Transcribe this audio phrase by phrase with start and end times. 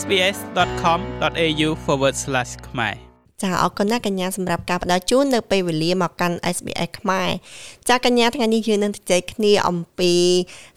[0.00, 1.68] sbs.com.au/
[2.68, 2.96] ខ្មែរ
[3.42, 7.28] ចាអរគុណណាកញ្ញាសម្រាប់ការផ្ដល់ជូននៅពេលវេលាមកកាន់ SBS ខ្មែរ
[7.88, 10.12] ចាកញ្ញាថ្ងៃនេះយើងនឹងជជែកគ្នាអំពី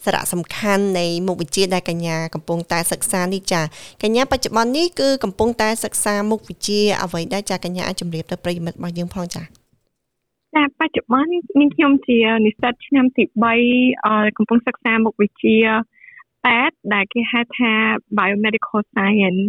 [0.04, 3.62] សារៈសំខាន់នៃមុខវិជ្ជាដែលកញ្ញាកំពុងតែសិក្សានេះចា
[4.02, 9.42] កញ្ញាបច្ចុប្បន្ននេះគឺកំពុងតែសិក្សាមុខវិជ្ជាអ្វីដែលចាកញ្ញាអាចជម្រាបទៅប្រិយមិត្តរបស់យើងផងចា
[10.54, 11.40] ចាបច្ចុប្បន្ននេះ
[11.74, 13.24] ខ្ញុំជានិស្សិតឆ្នាំទី
[13.80, 15.56] 3កំពុងសិក្សាមុខវិជ្ជា
[16.44, 17.72] 8ដែលគេហៅថា
[18.18, 19.44] Biomedical Science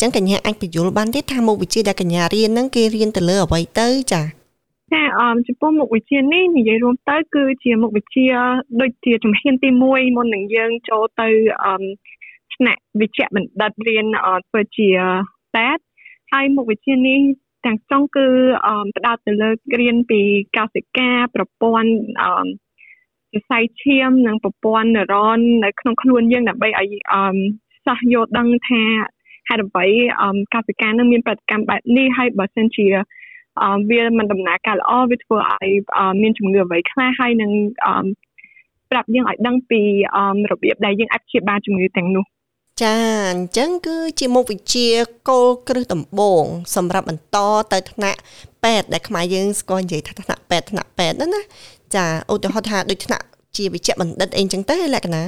[0.00, 4.22] ចឹងកញ្ញាអាចបញ្យល់បានទេថាមុខវិជ្ជាដែលកញ្ញារៀនហ្នឹងគេរៀនទៅលើអ្វីទៅចា
[4.92, 8.26] ចាអមចំពោះមុខវិជ្ជានេះនិយាយរួមទៅ គឺជាមុខវិជ្ជា
[8.80, 11.28] ដូចជាជំហានទី1មុននឹងយើងចូលទៅ
[11.64, 11.82] អម
[12.54, 14.06] ថ្នាក់វិជ្ជបណ្ឌិតរៀន
[14.48, 14.90] ធ្វើជា
[15.56, 15.78] តែត
[16.32, 17.20] ហើយមុខវិជ្ជានេះ
[17.66, 18.26] ទាំងស្រុងគឺ
[18.96, 20.20] ផ្ដោតទៅលើរៀនពី
[20.56, 22.46] កោសិកាប្រព័ន្ធអម
[23.32, 27.36] សរសៃឈាមនិងប្រព័ន្ធនឺរ៉ននៅក្នុងខ្លួនយើងដើម្បីឲ្យអម
[27.86, 28.82] សិស្សយល់ដឹងថា
[29.48, 29.86] ហេតុអ្វី
[30.54, 32.86] កសិកានឹងមានប្រតិកម្មបែបនេះហើយបើសិនជា
[33.90, 35.70] វាមិនដំណើរការល្អវាធ្វើឲ្យ
[36.22, 37.50] មានជំងឺអ្វីខ្លះហើយនឹង
[38.90, 39.80] ប្រាប់យើងឲ្យដឹងពី
[40.50, 42.24] របៀបដែលយើងអាចព្យាបាលជំងឺទាំងនោះ
[42.82, 42.94] ចា
[43.32, 44.88] អញ្ចឹងគឺជាមុខវិជ្ជា
[45.28, 46.44] គោលគ្រឹះដំបូង
[46.76, 47.36] សម្រាប់បន្ត
[47.72, 48.20] ទៅថ្នាក់
[48.64, 51.42] ពេទ្យដែលខ្មែរយើងស្គាល់និយាយថាថ្នាក់ពេទ្យថ្នាក់ពេទ្យហ្នឹងណា
[51.94, 53.24] ចាឧទាហរណ៍ថាដូចថ្នាក់
[53.56, 55.24] ជាវិជ្ជបណ្ឌិតអីចឹងទៅលក្ខណៈ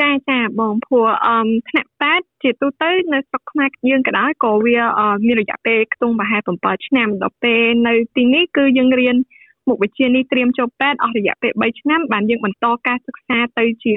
[0.00, 4.78] ចាចាបងព្រោះអមថ្នាក់8ជាទូទៅនៅស្រុកខ្មែរយើងក៏ដោយក៏វា
[5.26, 9.16] មានរយៈពេលខ្ទង់ប្រហែល7ឆ្នាំដល់ពេលនៅទីនេះគឺយើងរៀន
[9.68, 13.92] មុខវិជ្ជានេះត្រៀមចូលពេទ្យអស់រយៈពេល3ឆ្នាំបានយើងបន្តការសិក្សាទៅជា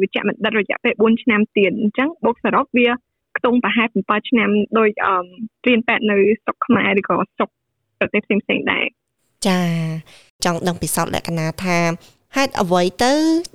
[0.00, 2.88] វិជ្ជបណ្ឌិតរយៈពេល4ឆ្នាំទៀតអញ្ចឹងបូកសរុបវា
[3.36, 4.88] ខ្ទង់ប្រហែល7ឆ្នាំដោយ
[5.66, 7.50] រៀនពេទ្យនៅស្រុកខ្មែរឬក៏ស្រុក
[7.98, 8.84] ប្រទេសផ្សេងៗដែរ
[9.46, 9.60] ចា
[10.44, 11.78] ចង់ដឹងពិសោធន៍លក្ខណៈថា
[12.36, 13.12] ហេតុអ្វីទៅ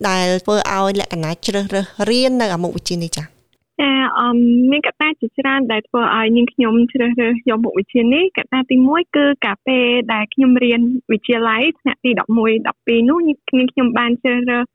[0.09, 3.40] ដែលធ្វើឲ្យលក្ខណៈជ្រើសរើសរៀននៅអាមុខវិជ្ជានេះចា៎
[3.81, 4.37] ចាអម
[4.71, 10.81] មានកត្តាជាច្រើនដែលធ្វើឲ្យនាងខ្ញុំជ្រើសរើសយកមុខវិជ្ជានេះកត្តាទី1គឺកាលពេលដែលខ្ញុំរៀន
[11.11, 14.65] វិទ្យាល័យថ្នាក់ទី11 12នោះនាងខ្ញុំបានជ្រើសរើស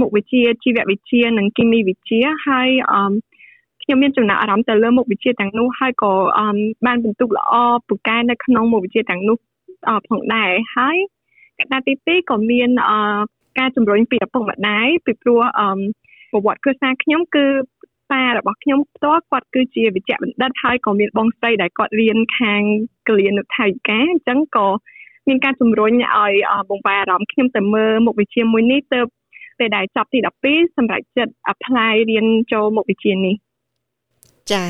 [0.00, 3.12] មុខវិជ្ជាជីវវិទ្យានិងគីមីវិទ្យាហើយអម
[3.82, 6.12] ខ្ញុំមានចំណាប់អារម្មណ៍ទៅលើមុខវិជ្ជាទាំងនោះហើយក៏
[6.86, 7.52] បានបន្ទុកល្អ
[7.88, 9.36] ពូកែនៅក្នុងមុខវិជ្ជាទាំងនោះ
[10.08, 10.96] ផងដែរហើយ
[11.58, 12.70] កត្តាទី2ក៏មាន
[13.58, 15.80] ការជំរុញពីឪពុកម្ដាយពីព្រោះអឺ
[16.30, 17.44] ប្រវត្តិគ្រួសារខ្ញុំគឺ
[18.10, 22.62] ប៉ារបស់ខ្ញុំផ្ទាល់គាត់គឺជាវិជ្ជបណ្ឌិតហើយក៏មានបងស្រីដែលគាត់រៀនខាង
[23.08, 24.68] កលៀនថៃកាអញ្ចឹងក៏
[25.28, 26.32] មានការជំរុញឲ្យ
[26.70, 29.00] បងប្អូនអារម្មណ៍ខ្ញុំទៅមើលមុខវិជ្ជាមួយនេះទៅ
[29.58, 30.18] ពេលដែលចប់ទី
[30.48, 33.34] 12សម្រាប់ចិត្ត apply រៀនចូលមុខវិជ្ជានេះ
[34.52, 34.64] ចា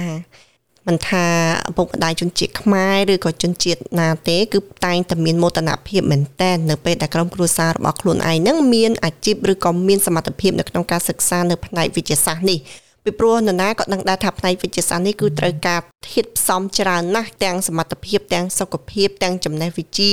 [0.87, 1.27] មិនថា
[1.71, 12.59] ឪពុកម្ដាយជនជាតិខ្មែរឬក៏ជនជាតិណាទេគឺតែងតែមានមោទនភាពមែនតើនៅពេលដែលក្រុមគ្រួសាររបស់ខ្លួនឯងនឹងមានអាជីពឬក៏មានសមត្ថភាពនៅក្នុងការសិក្សានៅផ្នែកវិទ្យាសាស្ត្រនេះ
[13.05, 15.81] ពីព្រោះនរណាក៏ដឹងដែរថាផ្នែកវិទ្យាសាស្ត្រនេះគឺត្រូវការ
[16.11, 20.13] ធាតុផ្សំច្រើនណាស់ទាំងសមត្ថភាពទាំងសុខភាពទាំងចំណេះវិជ្ជា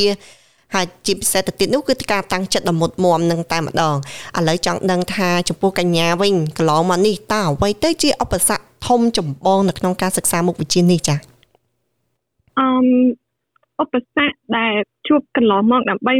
[0.75, 3.95] ហើយជាពិសេសទៅទៀតនោះគឺការតាំងចិត្តដ៏មុតមមនឹងតែម្ដង
[4.37, 11.19] ឥឡូវចង់ដឹងថាចំពោះកញ្ញាវិញកន្លងមកនេះតើអ្វីទៅជាឧបសគ្គធំចម្បងនៅក្នុងការសិក្សាមុខវិជ្ជានេះចា៎
[12.59, 12.67] អឺ
[13.81, 14.73] ឧបសគ្គដែល
[15.07, 16.13] ជួបកន្លងមកដើម្បី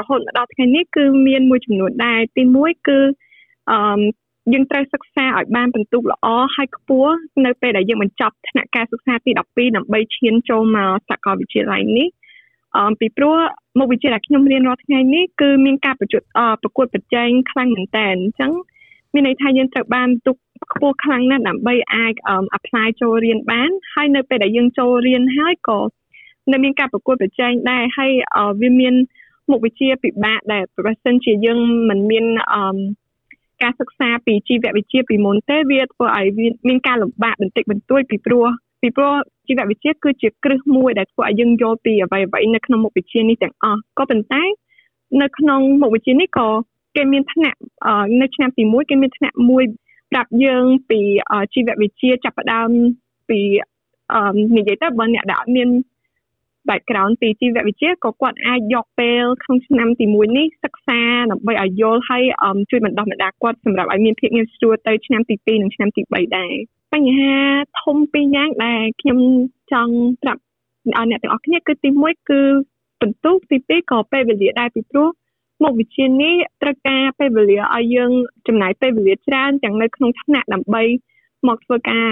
[0.00, 2.98] រហូតមកដល់ថ្ងៃនេះគឺមានមួយចំនួនដែរទី1គឺ
[3.70, 3.78] អឺ
[4.52, 6.26] យើងត្រូវសិក្សាឲ្យបានពិន្ទុល្អ
[6.56, 7.14] ហើយខ្ពស់
[7.44, 12.08] នៅពេលដែលយើងបញ្ចប់ថ្នាក់ការសិក្សាទី12ដើម្បីឈានចូលមកសាកលវិទ្យាល័យនេះ
[12.76, 13.36] អឺពីព្រោះ
[13.78, 16.22] មុខវិជ្ជាដែលខ្ញុំរៀនរាល់ថ្ងៃនេះគឺមានការប្រជុំ
[16.62, 18.52] ប្រកួតប្រជែងខ្លាំងមែនតើអញ្ចឹង
[19.12, 20.36] មានន័យថាយើងត្រូវបានទុក
[20.72, 22.14] ខ្ពស់ខ្លាំងណាស់ដើម្បីអាច
[22.58, 25.80] apply ចូលរៀនបាន ហើយនៅពេលដែលយើងចូលរៀនហើយក៏
[26.52, 28.10] នៅមានការប្រកួតប្រជែងដែរហើយ
[28.60, 28.94] វាមាន
[29.50, 32.24] មុខវិជ្ជាពិបាកដែលប្រសិនជាយើងមិនមាន
[32.54, 32.78] អឺ
[33.62, 36.26] ការសិក្សាពីជីវវិទ្យាពីមុនទេវាធ្វើឲ្យ
[36.68, 38.46] មានការលំបាកបន្តិចបន្តួចពីព្រោះ
[38.82, 39.14] ពីព្រោះ
[39.48, 44.42] ជីវវិទ្យាគឺជាគ្រឹះមួយដែលធ្វើឲ្យយើងយល់ពីអ្វីអ្វីនៅក្នុងមុខវិជ្ជានេះទាំងអស់ក៏ប៉ុន្តែ
[45.22, 46.48] នៅក្នុងមុខវិជ្ជានេះក៏
[46.96, 47.58] គេមានថ្នាក់
[48.20, 49.64] នៅឆ្នាំទី1គេមានថ្នាក់មួយ
[50.10, 51.00] ប្រាប់យើងពី
[51.54, 52.70] ជីវវិទ្យាចាប់ផ្ដើម
[53.30, 53.40] ពី
[54.56, 55.68] និយាយទៅបើអ្នកដែលអត់មាន
[56.70, 61.00] background ពីជីវវិទ្យាក៏គាត់អាចយកពេលក្នុងឆ្នាំទី1នេះសិក្សា
[61.30, 62.22] ដើម្បីឲ្យយល់ហើយ
[62.70, 66.52] ជួយបណ្ដុះបណ្ដាលគាត់សម្រាប់ឲ្យមានភាពងាយស្រួលទៅឆ្នាំទី2និងឆ្នាំទី3ដែរ
[66.94, 67.36] បញ្ហា
[67.82, 69.18] ធំពីរយ៉ាងដែលខ្ញុំ
[69.72, 72.40] ចង់ប្រាប់ឲ្យអ្នកទាំងអស់គ្នាគឺទី1គឺ
[73.00, 75.08] បន្ទុកទី2ក៏ពេលវេលាដែរពីព្រោះ
[75.62, 78.10] មុខវិជ្ជានេះត្រូវការពេលវេលាឲ្យយើង
[78.46, 80.82] ចំណាយពេលវេលាច្រើនទាំងនៅក្នុងថ្នាក់ដើម្បី
[81.48, 82.08] មកធ្វើការ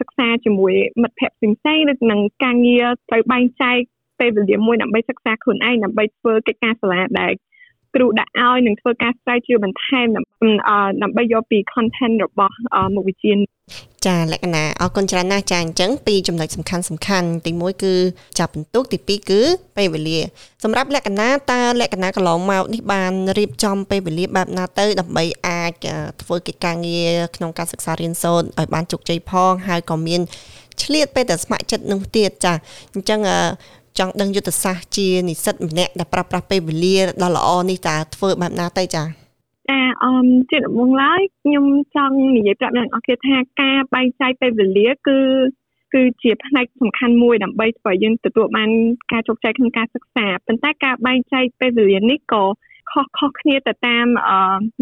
[0.00, 3.76] សិក្សាជាមួយមិត្តភ័ក្តិផ្សេងៗឬនឹងការងារត្រូវបែងចែក
[4.20, 7.32] ពេលវេលាមួយដើម្បីសិក្សាខ្លួនឯងដើម្បីធ្វើកិច្ចការសាលាដែល
[7.94, 10.06] គ្រូដាក់ឲ្យនឹងធ្វើការស្រាវជ្រាវបន្ថែម
[11.02, 12.56] ដើម្បីយកពី content របស់
[12.94, 13.32] មុខវិជ្ជា
[14.06, 17.94] ចាលក្ខណៈអរគុណច្រើនណាស់ចាអញ្ចឹងពីចំណុចសំខាន់សំខាន់ទី1គឺ
[18.38, 19.40] ចាប់បន្ទុកទី2គឺ
[19.76, 20.20] ពេលវេលា
[20.64, 25.72] សម្រាប់លក្ខណៈតើលក្ខណៈកន្លងមកនេះបានរៀបចំពេលវេលាបែបណាទៅដើម្បីអាច
[26.22, 30.20] ធ្វើកិច្ចការងារក្នុងការសិក្សារៀនសូត្រឲ្យបានជោគជ័យផងហើយក៏មាន
[30.82, 32.54] ឆ្លៀតពេលតែស្ម័គ្រចិត្តនោះទៀតចា
[32.94, 33.20] អញ្ចឹង
[33.98, 39.04] ចង់ដឹងយុទ្ធសាស្ត្រជានិស្សិតម្នាក់ដែលប្រើប្រាស់ពេលវេលាដ៏ល្អនេះតើធ្វើបែបណាទៅចា
[39.70, 45.18] ចាអមជាដំបូងឡើយខ្ញុំចង់និយាយប្រាប់អ្នកនរគ្នាថាការបែងចែកពេលវេលាគឺ
[45.94, 48.70] គឺជាផ្នែកសំខាន់មួយដើម្បីធ្វើឲ្យយើងទទួលបាន
[49.12, 52.44] ការជោគជ័យក្នុងការសិក្សាប៉ុន្តែការបែងចែកពេលវេលានេះក៏
[52.90, 54.06] ខុសខុសគ្នាទៅតាម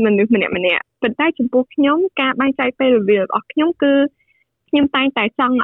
[0.05, 3.93] មនុស្សម្នាក់ម្នាក់ប៉ុន្តែចំពោះខ្ញុំការបែងចែកពេលវេលារបស់ខ្ញុំគឺ
[4.73, 5.57] ខ្ញុំតែងតែចង់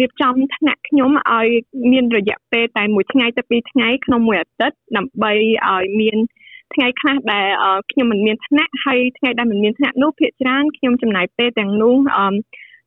[0.00, 1.48] រៀបចំថ្នាក់ខ្ញុំឲ្យ
[1.92, 5.32] មានរយៈពេលតែមួយថ្ងៃទៅពីរថ្ងៃក្នុងមួយអាទិត្យដើម្បី
[5.68, 6.16] ឲ្យមាន
[6.74, 7.48] ថ្ងៃខ្លះដែល
[7.90, 11.94] ខ្ញុំមិនមានថ្នាក់ហើយថ្ងៃដែលមិនមានថ្នាក់នោះភាគច្រើនខ្ញុំចំណាយពេលទាំងនោះ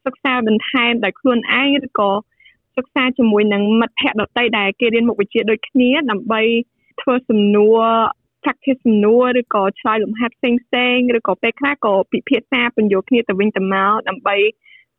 [0.06, 2.12] សិក្សាបន្ថែមដោយខ្លួនឯងឬក៏
[2.78, 6.42] សិក្សាជាមួយនឹងមិត្តភ័ក្តិដទៃដែលគេរៀនមុខវិជ្ជាដូចគ្នាដើម្បី
[7.02, 7.82] ធ្វើសំណួរ
[8.44, 14.38] practice សំណួរឬក៏ឆ្លើយលំហាត់ផ្សេងផ្សេងឬក៏ពេលខ្លះក៏ពិភាក្សាពន្យល់គ្នាទៅវិញទៅមកដើម្បី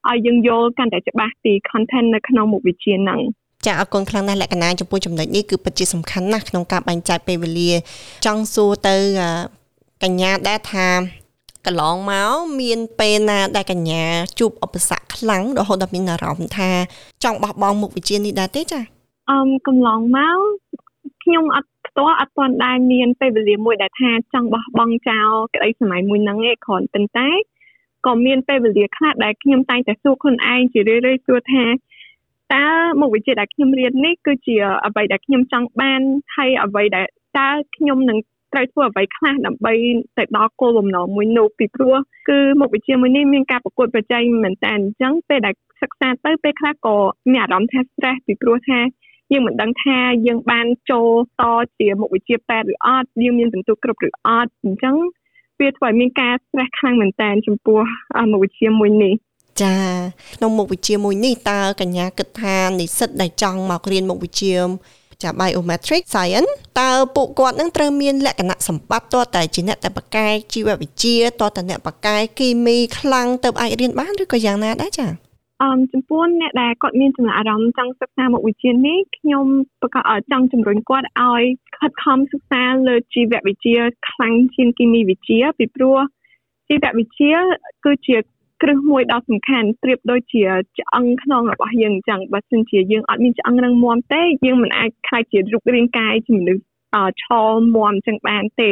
[0.09, 3.21] ឲ្យយើងយល់កាន់តែច្បាស់ពី content នៅក្នុងមុខវិជ្ជាហ្នឹង
[3.67, 7.71] ចាអរគុណខ្លាំងណាស់លក្ខណៈចំពោះចំណុចនេះគឺពិតជាសំខាន់ណាស់ក្នុងការបែងចែកពេលវេលា
[8.27, 8.97] ចង់សួរទៅ
[10.03, 10.87] កញ្ញាដែលថា
[11.67, 14.05] កន្លងមកមានពេលណាដែលកញ្ញា
[14.39, 16.71] ជួបឧបសគ្គខ្លាំងរហូតដល់មានអារម្មណ៍ថា
[17.25, 18.81] ចង់បោះបង់មុខវិជ្ជានេះដែរទេចា
[19.31, 20.39] អឺកន្លងមក
[21.23, 27.29] ខ្ញុំអត់ផ្ទាល់អត់ទាន់ដែរមានពេលវេលាមួយដែលថាចង់បោះបង់ចោលក្តីសម័យមួយហ្នឹងឯងគ្រាន់ប៉ុន្តែ
[28.07, 31.65] ក៏មានពេលវេលាខ្លះដែលខ្ញុំតែងតែសួរខ្លួនឯងជារឿយៗសួរថា
[32.55, 32.67] តើ
[33.01, 34.57] មុខវិជ្ជាដែលខ្ញុំរៀននេះគឺជា
[34.87, 36.01] អ្វីដែលខ្ញុំចង់បាន
[36.37, 37.07] ហើយអ្វីដែល
[37.39, 38.19] តើខ្ញុំនឹង
[38.53, 39.75] ត្រូវធ្វើអ្វីខ្លះដើម្បី
[40.19, 41.97] ទៅដល់គោលបំណងមួយនោះពីព្រោះ
[42.29, 46.97] គឺមុខវិជ្ជាមួយនេះមានការប្រកួតប្រជែងមែនតើអញ្ចឹងពេលដែលសិក្សាទៅពេលខ្លះក៏
[47.33, 48.81] មានអារម្មណ៍ថា stress ពីព្រោះថា
[49.33, 51.11] យើងមិនដឹងថាយើងបានចូល
[51.41, 51.43] ត
[51.79, 54.97] ជាមុខវិជ្ជាពេទ្យឬអត់យើងមានពិន្ទុគ្រប់ឬអត់អញ្ចឹង
[55.61, 57.81] វាធ្វើឲ្យមានការ stress ខ្លាំងមែនតើចំពោះ
[58.33, 59.15] មុខវិជ្ជាមួយនេះ
[59.63, 59.77] ចា
[60.37, 64.57] ក្នុងមុខវិជ្ជាមួយនេះតើកញ្ញាគិតថានិស្សិតដែលចង់មករៀនមុខវិជ្ជា
[65.23, 75.09] ចា biometric science តើពួកគាត់នឹងត្រូវមានលក្ខណៈសម្បត្តិតតែជាអ្នកតែបកកែជីវវិទ្យាតតែអ្នកបកកែគីមីខ្លាំងទៅអាចរៀនបានឬក៏យ៉ាងណាដែរចា
[75.63, 79.47] អមចំពោះអ្នកដែលគាត់មានចំណាប់អារម្មណ៍ចង់សិក្សាមុខវិជ្ជានេះខ្ញុំ
[79.81, 81.43] ប្រកាសចង់ជំរុញគាត់ឲ្យ
[81.77, 85.99] ខិតខំសិក្សាលើជីវវិទ្យាខ្លាំងជាងគីមីវិទ្យាពីព្រោះ
[86.69, 87.35] ជីវវិទ្យា
[87.85, 88.17] គឺជា
[88.63, 90.43] គ្រឹះមួយដ៏សំខាន់ប្រៀបដូចជា
[90.79, 96.65] ឆ្អឹងខ្នងរបស់យើងអញ្ចឹងបើមិនជាយើងអត់មានឆ្អឹងនឹងមាំទេយើងមិនអាចខ្លាចជារូបរាងកាយជាមនុស្ស
[97.23, 97.27] ឆ
[97.77, 98.71] មាំអញ្ចឹងបានទេ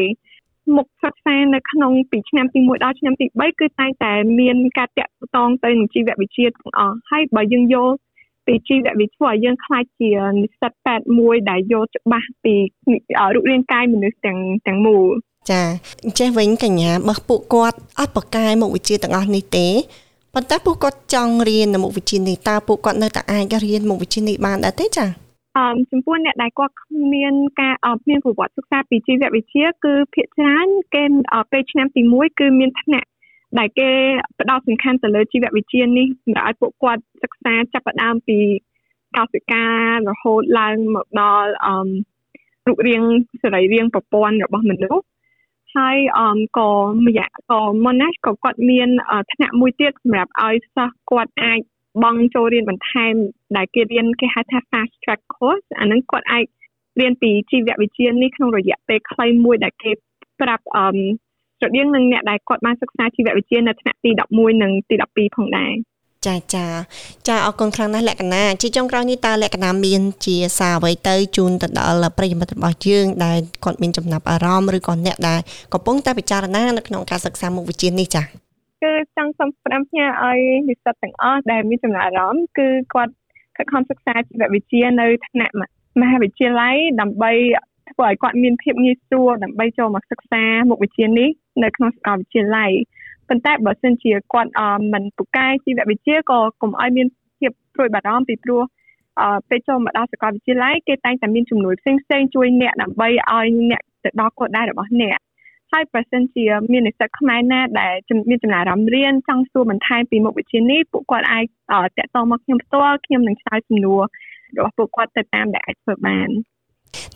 [0.76, 7.92] មុខសិក្សានៅក្នុងពីឆ្នាំទី1ដល់ឆ្នាំទី3គឺតែងតែមានការតាក់ទងទៅនឹងជីវវិទ្យាទាំងអស់ហើយបើយើងយក
[8.46, 10.10] ពីជីវវិទ្យាយើងខ្លាចជា
[10.42, 12.54] និស្សិតពេទ្យមួយដែលយកច្បាស់ពី
[13.34, 15.06] រូបរាងកាយមនុស្សទាំងទាំងមូល
[15.50, 15.62] ចា
[16.04, 19.68] អញ្ចេះវិញកញ្ញាបើពួកគាត់អត់បកកែមុខវិជ្ជាទាំងអស់នេះទេ
[20.34, 25.06] ប៉ុន្តែពួកគាត់ចង់រៀននៅមុខវិជ្ជានេះតើពួកគាត់នៅតែអាចរៀនមុខវិជ្ជានេះបានដែរទេចា
[25.56, 26.74] អមចំពោះអ្នកដែលគាត់
[27.14, 31.04] មានការអត់មានប្រវត្តិសិក្សាពីជីវវិទ្យាគឺភាគច្រើនគេ
[31.52, 33.08] ពេលឆ្នាំទី1គឺមានថ្នាក់
[33.58, 33.90] ដែលគេ
[34.40, 38.38] ផ្ដោតសំខាន់ទៅលើជីវវិទ្យានេះសម្រាប់ឲ្យពួកគាត់សិក្សាចាប់ផ្ដើមពី
[39.16, 41.88] កោសិការហូតឡើងមកដល់អម
[42.66, 43.02] រូបរាង
[43.42, 45.04] សរីរាង្គប្រព័ន្ធរបស់មនុស្ស
[45.76, 46.70] ហើយអមក៏
[47.06, 48.88] ម្យ៉ាងក៏មុនណាក៏គាត់មាន
[49.32, 51.60] ថ្នាក់មួយទៀតសម្រាប់ឲ្យសិស្សគាត់អាច
[52.02, 53.14] បង់ចូលរៀនបន្ថែម
[53.56, 56.44] ដែលគេរៀនគេហៅថា fast track course អាហ្នឹងគាត់អាច
[57.00, 59.92] រៀនពីជីវវិទ្យានេះក្នុងរយៈពេលខ្លីមួយដែលគេ
[60.40, 60.96] ប្រាប់អម
[61.58, 65.74] ស្រដៀងនឹងអ្នកដែលគាត់បានសិក្សាជីវវិទ្យានៅថ្នាក់ទី11និងទី12ផងដែរ
[66.26, 66.66] ចាចា
[67.28, 75.40] ចាអរគុណខ្លាំងណាស់លក្ខណៈជាចុងក្រោយនេះតើលក្ខណៈមានជាសារអ្វីទៅជូនទៅដល់ប្រិយមិត្តរបស់យើងដែលគាត់មានចំណាប់អារម្មណ៍ឬក៏អ្នកដែល
[75.72, 78.47] កំពុងតែពិចារណានៅក្នុងការសិក្សាមុខវិជ្ជានេះចា
[78.82, 83.14] គឺចង់សូមផ្ដាំផ្ញើឲ្យនិស្សិតទាំងអស់ដែលមានចំណាប់អារម្មណ៍គឺគាត់
[83.56, 85.54] ខិតខំសិក្សាជីវវិទ្យានៅថ្នាក់
[86.00, 87.32] មហាវិទ្យាល័យដើម្បី
[87.90, 91.28] ធ្វើឲ្យគាត់មានភាពងាយស្រួលដើម្បីចូលមកសិក្សាមុខវិជ្ជានេះ
[91.62, 92.70] នៅក្នុងសាកលវិទ្យាល័យ
[93.28, 94.50] ប៉ុន្តែបើសិនជាគាត់
[94.92, 97.06] មិនពូកែជីវវិទ្យាក៏កុំឲ្យមាន
[97.38, 98.62] ភាពព្រួយបារម្ភពីព្រោះ
[99.20, 105.18] អឺពេលចូលមកដល់សាកលវិទ្យាល័យគេតែងតែមានជំនួយផ្សេងផ្សេងជួយអ្នកដើម្បីឲ្យអ្នកទៅដល់គោលដៅរបស់អ្នក
[105.72, 107.94] ហើយបើសិនជាមាននិស្សិតខ្មែរណាដែល
[108.30, 111.44] មានចំណារអារម្មណ៍រៀនចង់សួរបន្ថែមពីមុខវិជ្ជានេះពួកគាត់អាច
[111.98, 114.02] តាក់ទងមកខ្ញុំផ្ទាល់ខ្ញុំនឹងឆ្លើយសំណួរ
[114.56, 116.28] របស់ពួកគាត់ទៅតាមដែលអាចធ្វើបាន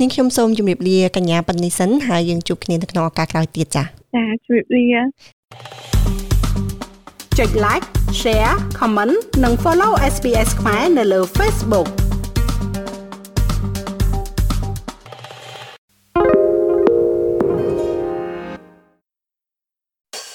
[0.00, 4.86] នាងខ្ញុំសូមជម្រាបលាកញ្ញាប៉ុណ្្នេះសិនហើយយើងជួបគ្នានៅក្នុងឱកាសក្រោយទៀតចា៎ចាជម្រាបលា
[7.38, 7.86] ចុច like
[8.20, 11.88] share comment និង follow SBS ខ្មែរនៅលើ Facebook